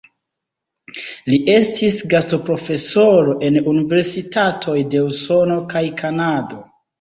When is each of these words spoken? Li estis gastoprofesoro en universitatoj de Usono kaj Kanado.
Li 1.33 1.37
estis 1.55 1.97
gastoprofesoro 2.13 3.35
en 3.51 3.59
universitatoj 3.75 4.75
de 4.95 5.05
Usono 5.11 5.59
kaj 5.77 5.85
Kanado. 6.03 6.65